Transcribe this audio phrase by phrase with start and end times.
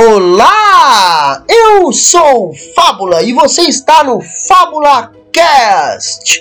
[0.00, 1.42] Olá!
[1.48, 6.40] Eu sou Fábula e você está no Fábula Cast.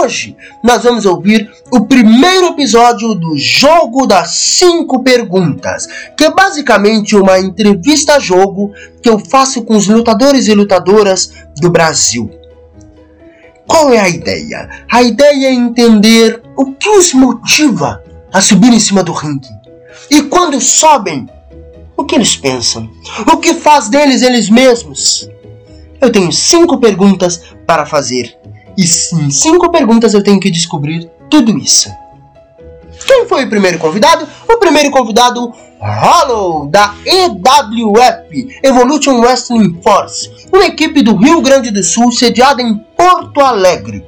[0.00, 5.86] Hoje nós vamos ouvir o primeiro episódio do Jogo das Cinco Perguntas,
[6.16, 8.72] que é basicamente uma entrevista jogo
[9.02, 11.30] que eu faço com os lutadores e lutadoras
[11.60, 12.30] do Brasil.
[13.66, 14.86] Qual é a ideia?
[14.90, 18.02] A ideia é entender o que os motiva
[18.32, 19.50] a subir em cima do ringue.
[20.10, 21.28] E quando sobem,
[21.96, 22.90] o que eles pensam?
[23.32, 25.28] O que faz deles eles mesmos?
[26.00, 28.36] Eu tenho cinco perguntas para fazer.
[28.76, 31.88] E em cinco perguntas eu tenho que descobrir tudo isso.
[33.06, 34.26] Quem foi o primeiro convidado?
[34.48, 41.82] O primeiro convidado, Hollow, da EWF, Evolution Wrestling Force, uma equipe do Rio Grande do
[41.82, 44.04] Sul sediada em Porto Alegre.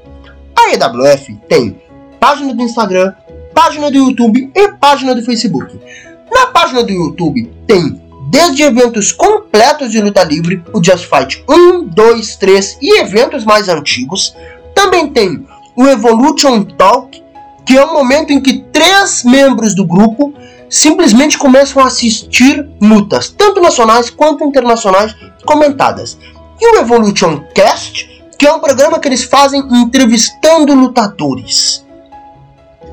[0.57, 1.81] A EWF tem
[2.19, 3.13] página do Instagram,
[3.55, 5.79] página do YouTube e página do Facebook.
[6.33, 11.85] Na página do YouTube tem desde eventos completos de luta livre, o Just Fight 1,
[11.85, 14.35] 2, 3 e eventos mais antigos.
[14.75, 17.23] Também tem o Evolution Talk,
[17.65, 20.35] que é o momento em que três membros do grupo
[20.69, 26.19] simplesmente começam a assistir lutas, tanto nacionais quanto internacionais, comentadas.
[26.61, 31.85] E o Evolution Cast, que é um programa que eles fazem entrevistando lutadores.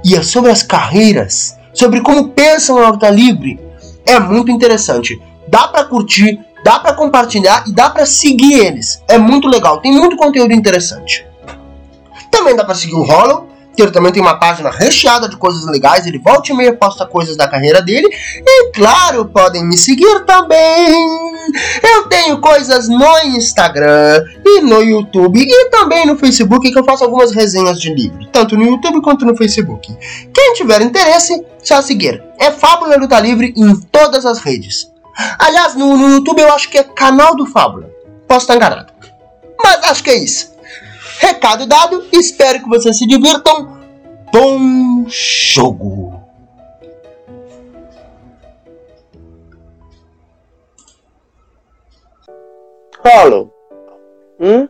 [0.05, 3.59] E é sobre as carreiras sobre como pensam na luta livre
[4.05, 5.21] é muito interessante.
[5.47, 9.01] Dá para curtir, dá para compartilhar e dá para seguir eles.
[9.07, 11.25] É muito legal, tem muito conteúdo interessante.
[12.29, 13.47] Também dá para seguir o Hollow,
[13.81, 16.05] ele também tem uma página recheada de coisas legais.
[16.05, 18.07] Ele volta e meia posta coisas da carreira dele.
[18.45, 21.33] E claro, podem me seguir também.
[21.83, 27.03] Eu tenho coisas no Instagram e no YouTube e também no Facebook que eu faço
[27.03, 29.95] algumas resenhas de livro, tanto no YouTube quanto no Facebook.
[30.33, 32.23] Quem tiver interesse, só seguir.
[32.39, 34.91] É Fábula Luta Livre em todas as redes.
[35.37, 37.89] Aliás, no, no YouTube eu acho que é canal do Fábula.
[38.27, 38.93] Posso estar enganado.
[39.61, 40.52] Mas acho que é isso.
[41.23, 43.79] Recado dado, espero que vocês se divirtam.
[44.29, 46.21] Bom jogo!
[53.01, 53.53] Paulo.
[54.37, 54.67] Hum?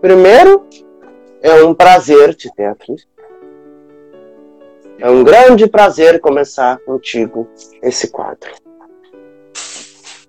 [0.00, 0.64] Primeiro,
[1.42, 2.94] é um prazer te ter aqui.
[5.00, 7.48] É um grande prazer começar contigo
[7.82, 8.48] esse quadro.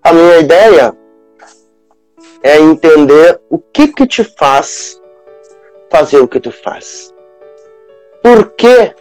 [0.05, 0.95] A minha ideia
[2.43, 5.01] é entender o que que te faz
[5.89, 7.11] fazer o que tu faz.
[8.21, 8.93] Por que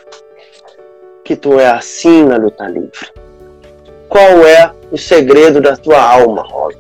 [1.22, 3.12] que tu é assim na luta livre?
[4.08, 6.78] Qual é o segredo da tua alma, Rollo?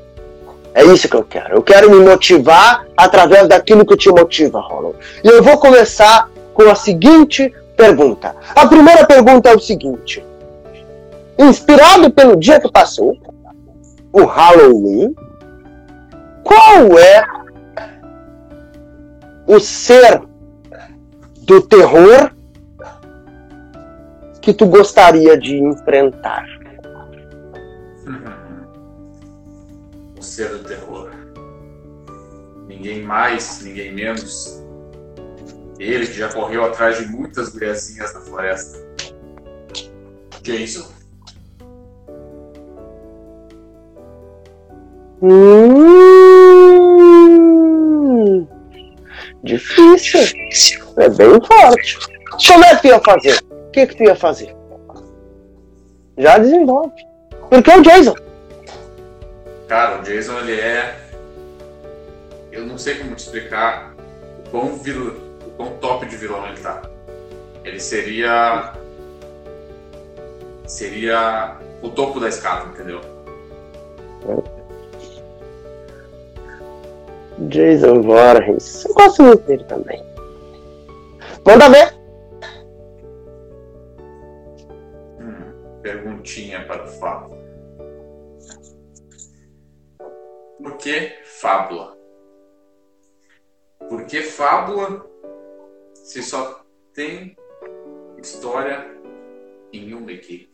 [0.72, 1.56] É isso que eu quero.
[1.56, 4.96] Eu quero me motivar através daquilo que te motiva, Rollo.
[5.22, 8.34] E eu vou começar com a seguinte pergunta.
[8.56, 10.24] A primeira pergunta é o seguinte:
[11.38, 13.18] inspirado pelo dia que passou,
[14.14, 15.12] o Halloween,
[16.44, 17.26] qual é
[19.44, 20.22] o ser
[21.42, 22.30] do terror
[24.40, 26.46] que tu gostaria de enfrentar?
[30.16, 31.10] O ser do terror.
[32.68, 34.62] Ninguém mais, ninguém menos.
[35.76, 38.78] Ele que já correu atrás de muitas mulherzinhas na floresta.
[40.40, 40.93] Jason.
[45.26, 46.86] Hum,
[49.42, 50.20] difícil.
[50.98, 51.98] É bem forte.
[52.46, 53.42] Como é que tu ia fazer?
[53.50, 54.54] O que, que tu ia fazer?
[56.18, 56.92] Já desenvolve.
[57.48, 58.14] Porque é o Jason.
[59.66, 60.94] Cara, o Jason ele é.
[62.52, 63.94] Eu não sei como te explicar
[64.44, 65.16] o quão, vil...
[65.46, 66.82] o quão top de vilão ele tá.
[67.64, 68.74] Ele seria.
[70.66, 73.13] Seria o topo da escada, entendeu?
[77.48, 78.84] Jason Voorhees.
[78.84, 80.02] Eu gosto muito dele também.
[81.46, 81.94] Manda ver.
[85.82, 87.34] Perguntinha para o Fábio.
[90.62, 91.98] Por que fábula?
[93.88, 95.04] Por que fábula
[95.92, 96.64] se só
[96.94, 97.36] tem
[98.18, 98.86] história
[99.72, 100.53] em uma equipe?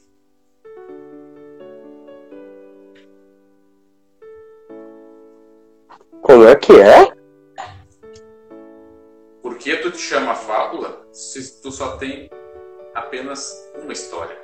[6.22, 7.08] Como é que é?
[9.42, 12.30] Por que tu te chama fábula se tu só tem
[12.94, 13.52] apenas
[13.82, 14.36] uma história?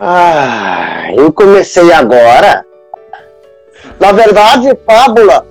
[0.00, 2.64] Ah, eu comecei agora.
[3.98, 5.46] Na verdade, fábula.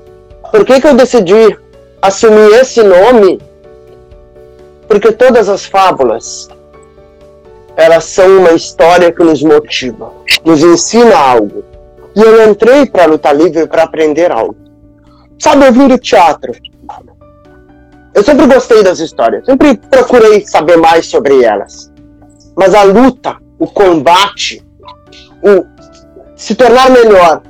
[0.51, 1.57] Por que, que eu decidi
[2.01, 3.41] assumir esse nome?
[4.87, 6.49] Porque todas as fábulas
[7.77, 10.11] elas são uma história que nos motiva,
[10.43, 11.63] nos ensina algo.
[12.15, 14.55] E eu entrei para luta livre para aprender algo.
[15.39, 16.51] Sabe, eu vim do teatro.
[18.13, 21.91] Eu sempre gostei das histórias, sempre procurei saber mais sobre elas.
[22.55, 24.65] Mas a luta, o combate,
[25.43, 25.65] o
[26.35, 27.43] se tornar melhor,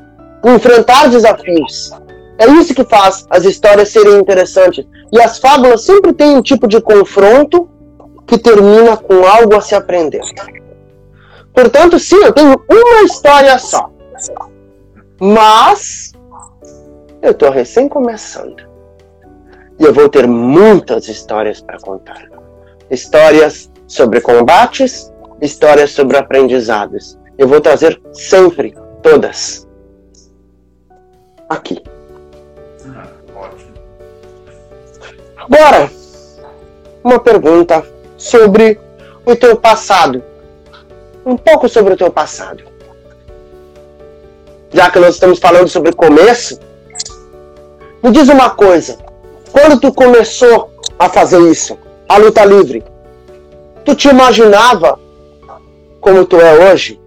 [0.44, 1.92] o enfrentar desafios,
[2.38, 4.86] é isso que faz as histórias serem interessantes.
[5.12, 7.70] E as fábulas sempre têm um tipo de confronto
[8.28, 10.22] que termina com algo a se aprender.
[11.54, 13.90] Portanto, sim, eu tenho uma história só.
[15.20, 16.14] Mas
[17.22, 18.68] eu estou recém começando.
[19.80, 22.30] E eu vou ter muitas histórias para contar.
[22.90, 25.12] Histórias sobre combates,
[25.42, 27.18] histórias sobre aprendizados.
[27.38, 29.68] Eu vou trazer sempre todas
[31.50, 31.82] aqui.
[32.96, 33.74] Ah, ótimo.
[35.38, 35.92] Agora,
[37.04, 37.86] uma pergunta
[38.18, 38.80] sobre
[39.26, 40.24] o teu passado.
[41.26, 42.64] Um pouco sobre o teu passado.
[44.72, 46.60] Já que nós estamos falando sobre começo,
[48.04, 48.98] me diz uma coisa.
[49.52, 50.70] Quando tu começou
[51.00, 51.78] a fazer isso,
[52.08, 52.84] a luta livre,
[53.86, 55.00] tu te imaginava
[56.02, 57.00] como tu é hoje?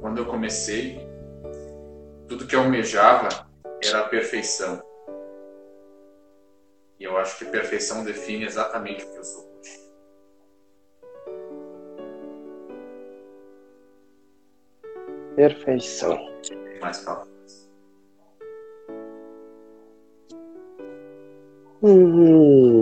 [0.00, 1.06] Quando eu comecei,
[2.26, 3.28] tudo que eu almejava
[3.82, 4.82] era a perfeição.
[6.98, 9.47] E eu acho que perfeição define exatamente o que eu sou
[15.38, 16.18] Perfeição.
[16.80, 17.28] Mais palavras.
[21.80, 22.80] Hum,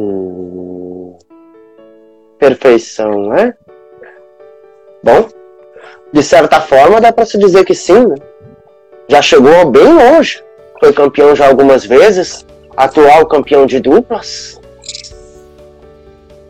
[2.38, 3.54] perfeição, né?
[5.04, 5.28] Bom,
[6.10, 8.14] de certa forma dá para se dizer que sim, né?
[9.06, 10.42] Já chegou bem longe.
[10.80, 14.58] Foi campeão já algumas vezes, atual campeão de duplas.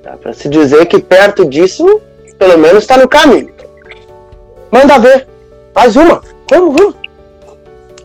[0.04, 2.00] Dá para se dizer que perto disso,
[2.38, 3.52] pelo menos está no caminho.
[4.70, 5.34] Manda ver.
[5.76, 6.22] Mais uma.
[6.50, 6.96] Vamos, vamos.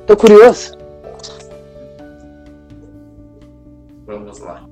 [0.06, 0.78] Tô curioso.
[4.06, 4.66] Vamos lá.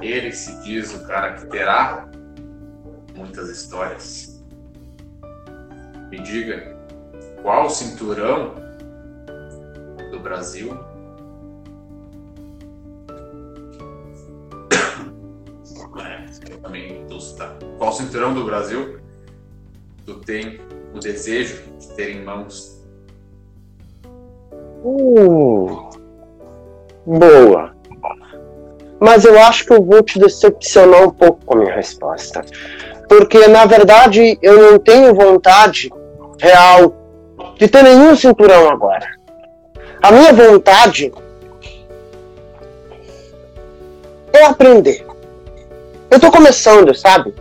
[0.00, 2.08] Ele se diz o cara que terá
[3.14, 4.42] muitas histórias.
[6.10, 6.74] Me diga,
[7.42, 8.54] qual cinturão
[10.10, 10.70] do Brasil
[15.98, 17.54] É, eu também tô- tá.
[17.78, 19.00] Qual cinturão do Brasil
[20.06, 20.60] tu tem
[20.94, 22.80] o desejo de ter em mãos?
[24.84, 25.90] Uh,
[27.04, 27.74] boa.
[29.00, 32.44] Mas eu acho que eu vou te decepcionar um pouco com a minha resposta.
[33.08, 35.90] Porque, na verdade, eu não tenho vontade
[36.40, 36.94] real
[37.58, 39.06] de ter nenhum cinturão agora.
[40.00, 41.12] A minha vontade
[44.32, 45.04] é aprender.
[46.10, 47.34] Eu tô começando, sabe?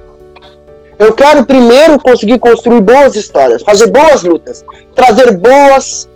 [0.97, 4.63] Eu quero primeiro conseguir construir boas histórias, fazer boas lutas,
[4.93, 6.09] trazer boas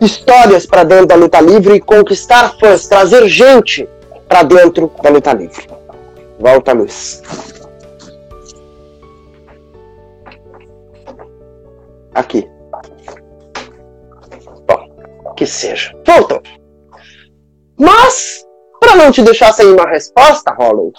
[0.00, 3.88] histórias para dentro da luta livre e conquistar fãs, trazer gente
[4.28, 5.66] para dentro da luta livre.
[6.38, 7.22] Volta, Luiz.
[12.14, 12.48] Aqui.
[14.66, 15.94] Bom, que seja.
[16.06, 16.42] Voltou.
[17.78, 18.46] Mas,
[18.80, 20.92] para não te deixar sem uma resposta, Hollow,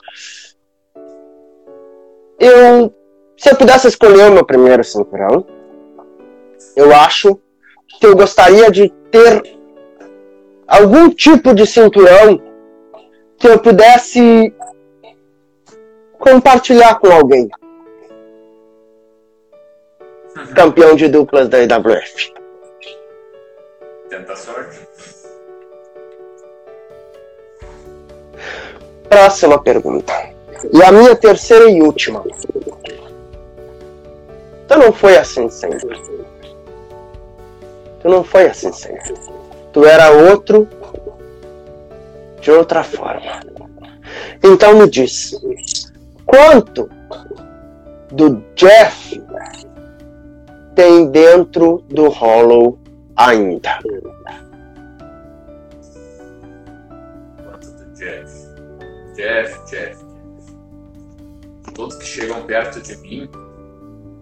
[2.39, 2.93] eu,
[3.37, 5.45] se eu pudesse escolher o meu primeiro cinturão,
[6.75, 7.39] eu acho
[7.99, 9.43] que eu gostaria de ter
[10.67, 12.41] algum tipo de cinturão
[13.37, 14.53] que eu pudesse
[16.19, 17.47] compartilhar com alguém.
[20.55, 22.33] Campeão de duplas da IWF.
[24.09, 24.79] Tenta a sorte.
[29.09, 30.13] Próxima pergunta.
[30.73, 32.23] E a minha terceira e última.
[34.67, 35.97] Tu não foi assim sempre.
[38.01, 39.13] Tu não foi assim sempre.
[39.71, 40.67] Tu era outro
[42.41, 43.39] de outra forma.
[44.43, 45.33] Então me diz,
[46.25, 46.89] quanto
[48.11, 49.21] do Jeff
[50.75, 52.77] tem dentro do Hollow
[53.15, 53.79] ainda?
[57.43, 58.47] Quanto do Jeff?
[59.15, 60.05] Jeff, Jeff.
[61.73, 63.29] Todos que chegam perto de mim,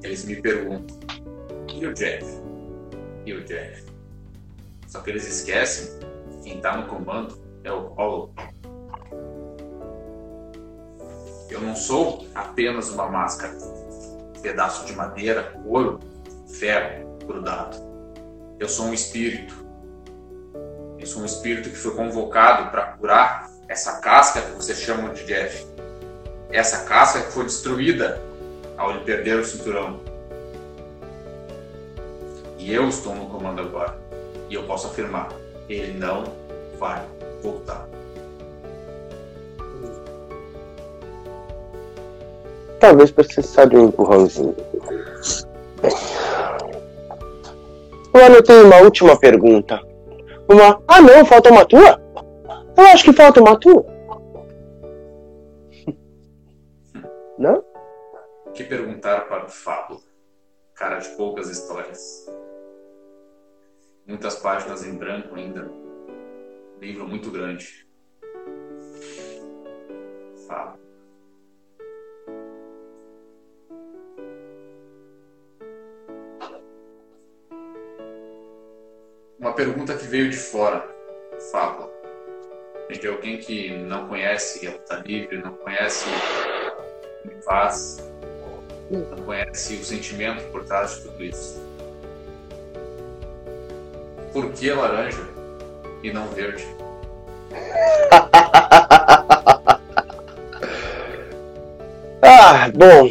[0.05, 0.97] eles me perguntam:
[1.73, 2.25] e o Jeff?
[3.25, 3.85] E o Jeff?
[4.87, 8.33] Só que eles esquecem que quem tá no comando é o Hollow.
[11.49, 13.55] Eu não sou apenas uma máscara,
[14.41, 15.99] pedaço de madeira, ouro,
[16.47, 17.77] ferro grudado.
[18.59, 19.65] Eu sou um espírito.
[20.97, 25.25] Eu sou um espírito que foi convocado para curar essa casca que vocês chamam de
[25.25, 25.65] Jeff,
[26.51, 28.21] essa casca que foi destruída
[28.77, 29.99] ao ele perder o cinturão.
[32.57, 33.97] E eu estou no comando agora.
[34.49, 35.29] E eu posso afirmar,
[35.69, 36.23] ele não
[36.79, 37.03] vai
[37.41, 37.87] voltar.
[42.79, 44.55] Talvez precise de um empurrãozinho.
[48.13, 49.79] Eu tenho uma última pergunta.
[50.49, 50.81] Uma.
[50.87, 52.01] Ah não, falta uma tua?
[52.77, 53.85] Eu acho que falta uma tua.
[57.39, 57.63] Não?
[58.55, 60.01] Que perguntar para o Fábio?
[60.75, 62.25] Cara de poucas histórias.
[64.07, 65.69] Muitas páginas em branco ainda.
[66.79, 67.85] Livro muito grande.
[70.47, 70.79] Fábio.
[79.37, 80.87] Uma pergunta que veio de fora,
[81.51, 81.93] Fábio.
[82.89, 87.97] De alguém que não conhece a luta livre, não conhece o faz,
[88.89, 91.61] não conhece o sentimento por trás de tudo isso.
[94.31, 95.23] Por que laranja
[96.03, 96.67] e não verde?
[102.21, 103.09] ah, bom.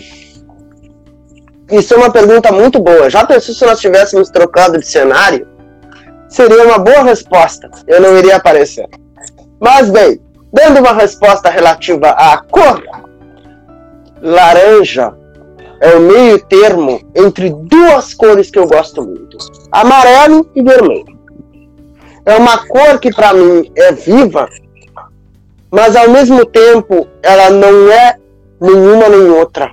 [1.70, 3.08] Isso é uma pergunta muito boa.
[3.10, 5.48] Já pensou se nós tivéssemos trocado de cenário?
[6.28, 7.70] Seria uma boa resposta.
[7.86, 8.86] Eu não iria aparecer.
[9.58, 10.20] Mas bem,
[10.52, 12.82] dando uma resposta relativa à cor,
[14.20, 15.23] laranja
[15.84, 19.36] é o meio termo entre duas cores que eu gosto muito:
[19.70, 21.14] amarelo e vermelho.
[22.24, 24.48] É uma cor que para mim é viva,
[25.70, 28.16] mas ao mesmo tempo ela não é
[28.58, 29.70] nenhuma nem outra.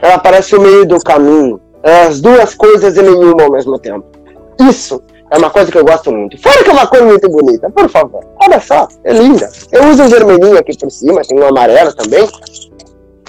[0.00, 1.60] Ela parece o meio do caminho.
[1.82, 4.06] É as duas coisas e nenhuma ao mesmo tempo.
[4.60, 6.40] Isso é uma coisa que eu gosto muito.
[6.40, 8.24] Fora que é uma cor muito bonita, por favor.
[8.40, 9.50] Olha só, é linda.
[9.72, 12.28] Eu uso o vermelhinho aqui por cima, tem um amarelo também.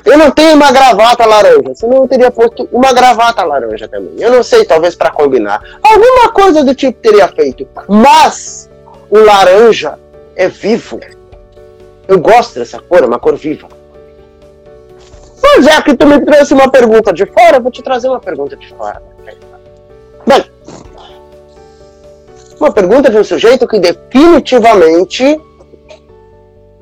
[0.05, 4.13] Eu não tenho uma gravata laranja, senão eu teria posto uma gravata laranja também.
[4.17, 5.61] Eu não sei, talvez para combinar.
[5.83, 7.67] Alguma coisa do tipo teria feito.
[7.87, 8.69] Mas
[9.09, 9.99] o laranja
[10.35, 10.99] é vivo.
[12.07, 13.67] Eu gosto dessa cor, é uma cor viva.
[15.41, 18.19] Mas já que tu me trouxe uma pergunta de fora, eu vou te trazer uma
[18.19, 19.01] pergunta de fora.
[20.25, 20.45] Bem,
[22.59, 25.39] uma pergunta de um sujeito que definitivamente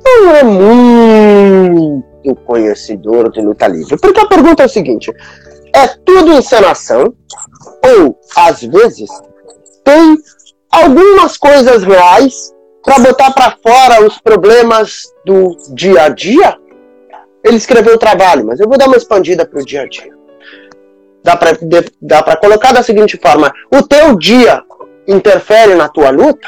[0.03, 3.97] não é muito o conhecedor de luta livre?
[3.97, 5.11] Porque a pergunta é o seguinte:
[5.73, 7.13] é tudo encenação?
[7.83, 9.09] Ou, às vezes,
[9.83, 10.17] tem
[10.71, 12.53] algumas coisas reais
[12.83, 16.57] para botar para fora os problemas do dia a dia?
[17.43, 20.13] Ele escreveu o trabalho, mas eu vou dar uma expandida para o dia a dia.
[21.23, 24.63] Dá para colocar da seguinte forma: o teu dia
[25.07, 26.47] interfere na tua luta?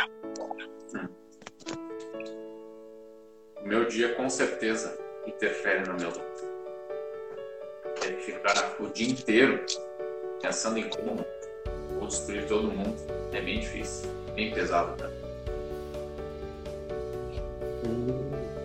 [3.64, 4.99] Meu dia, com certeza
[5.30, 6.50] interfere no meu luto.
[8.06, 9.66] É ficar o dia inteiro
[10.42, 11.26] pensando em como
[11.98, 12.96] vou destruir todo mundo
[13.34, 15.20] é bem difícil, bem pesado pra mim.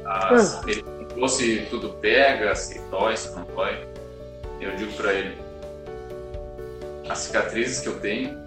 [0.05, 3.87] As, ele perguntou se tudo pega, se dói, se não dói.
[4.61, 5.37] Eu digo para ele:
[7.09, 8.39] as cicatrizes que eu tenho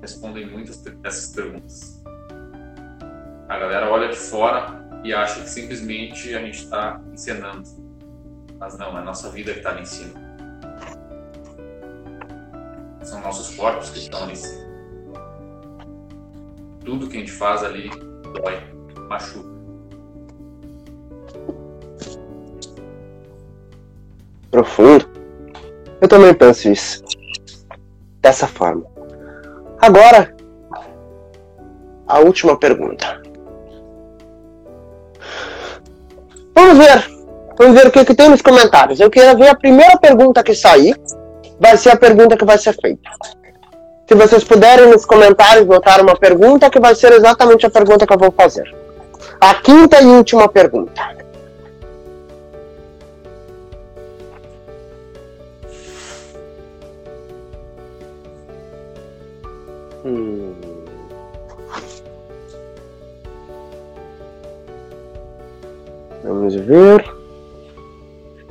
[0.00, 2.02] respondem muitas dessas perguntas.
[3.48, 7.62] A galera olha de fora e acha que simplesmente a gente está encenando.
[8.58, 10.20] Mas não, é a nossa vida que está ali em cima.
[13.02, 14.68] São nossos corpos que estão ali em cima.
[16.84, 18.60] Tudo que a gente faz ali dói,
[19.08, 19.48] machuca.
[24.50, 25.08] Profundo.
[26.00, 27.04] Eu também penso isso.
[28.20, 28.84] Dessa forma.
[29.80, 30.34] Agora,
[32.06, 33.27] a última pergunta.
[36.58, 37.04] Vamos ver.
[37.56, 38.98] Vamos ver o que, que tem nos comentários.
[38.98, 40.96] Eu quero ver a primeira pergunta que sair.
[41.60, 43.08] Vai ser a pergunta que vai ser feita.
[44.08, 48.12] Se vocês puderem nos comentários botar uma pergunta, que vai ser exatamente a pergunta que
[48.12, 48.74] eu vou fazer.
[49.40, 51.16] A quinta e última pergunta.
[60.04, 60.77] Hum.
[66.22, 67.04] Vamos ver.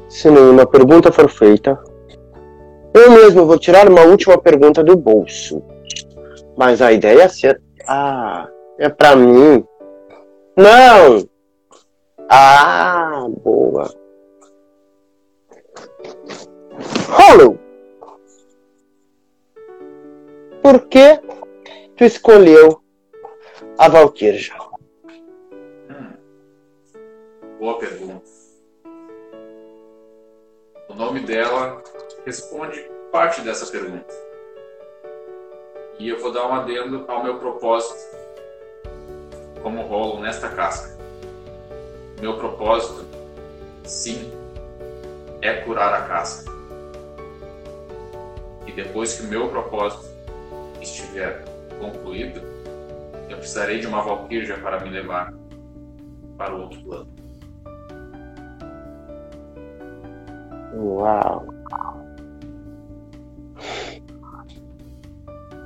[0.09, 1.77] Se nenhuma pergunta for feita,
[2.93, 5.61] eu mesmo vou tirar uma última pergunta do bolso.
[6.57, 7.61] Mas a ideia é ser.
[7.87, 8.47] Ah,
[8.79, 9.63] é pra mim.
[10.55, 11.27] Não!
[12.29, 13.93] Ah, boa.
[17.09, 17.59] Hollow!
[20.61, 21.19] Por que
[21.95, 22.81] tu escolheu
[23.77, 24.66] a Valkyria?
[27.59, 28.29] Boa pergunta.
[30.87, 31.81] O nome dela
[32.23, 32.79] responde
[33.11, 34.13] parte dessa pergunta.
[35.97, 37.95] E eu vou dar um adendo ao meu propósito
[39.63, 40.95] como rolo nesta casca.
[42.21, 43.07] Meu propósito,
[43.83, 44.31] sim,
[45.41, 46.51] é curar a casca.
[48.67, 50.05] E depois que o meu propósito
[50.79, 51.43] estiver
[51.79, 52.39] concluído,
[53.27, 55.33] eu precisarei de uma valquíria para me levar
[56.37, 57.16] para o outro plano.
[60.77, 61.45] Uau!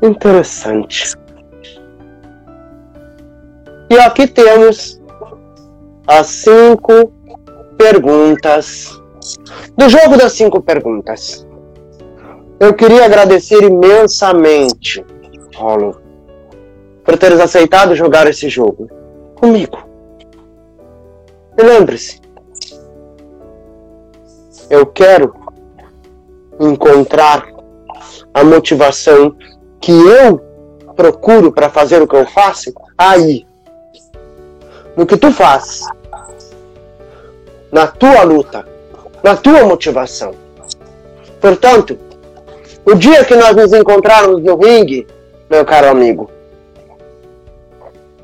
[0.01, 1.15] Interessante.
[3.89, 5.01] E aqui temos
[6.07, 7.11] as cinco
[7.77, 9.01] perguntas
[9.77, 11.45] do jogo das cinco perguntas.
[12.59, 15.05] Eu queria agradecer imensamente,
[15.55, 16.01] Rolo,
[17.03, 18.87] por teres aceitado jogar esse jogo
[19.35, 19.77] comigo.
[21.57, 22.20] E lembre-se,
[24.71, 25.35] eu quero
[26.57, 27.45] encontrar
[28.33, 29.35] a motivação
[29.81, 30.39] que eu
[30.95, 33.45] procuro para fazer o que eu faço aí.
[34.95, 35.81] No que tu faz.
[37.69, 38.65] Na tua luta.
[39.21, 40.33] Na tua motivação.
[41.41, 41.99] Portanto,
[42.85, 45.05] o dia que nós nos encontrarmos no ringue,
[45.49, 46.31] meu caro amigo,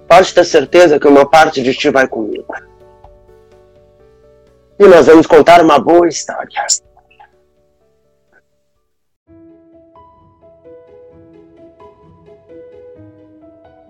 [0.07, 2.53] pode ter certeza que uma parte de ti vai comigo.
[4.79, 6.65] E nós vamos contar uma boa história.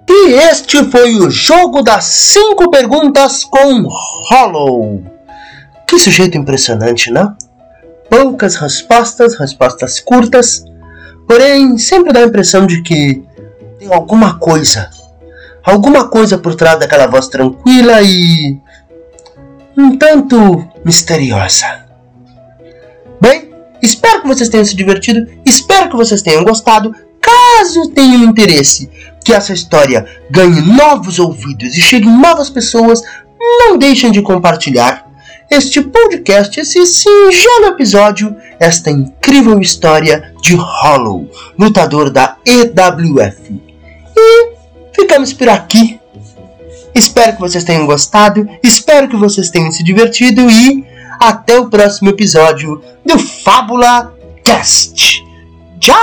[0.10, 3.84] E este foi o jogo das 5 perguntas com
[4.30, 5.04] Hollow.
[5.86, 7.36] Que sujeito impressionante, não?
[8.10, 10.64] Poucas respostas, respostas curtas,
[11.28, 13.22] porém sempre dá a impressão de que
[13.78, 14.90] tem alguma coisa.
[15.64, 18.58] Alguma coisa por trás daquela voz tranquila e.
[19.78, 21.86] um tanto misteriosa.
[23.22, 26.94] Bem, espero que vocês tenham se divertido, espero que vocês tenham gostado.
[27.22, 28.90] Caso tenham interesse
[29.24, 33.02] que essa história ganhe novos ouvidos e chegue em novas pessoas,
[33.40, 35.06] não deixem de compartilhar
[35.50, 43.62] este podcast, esse singelo episódio, esta incrível história de Hollow, lutador da EWF.
[44.16, 44.54] E
[44.94, 45.97] ficamos por aqui.
[46.98, 50.84] Espero que vocês tenham gostado, espero que vocês tenham se divertido e
[51.20, 54.12] até o próximo episódio do Fábula
[54.44, 55.24] Cast.
[55.80, 55.98] Tchau!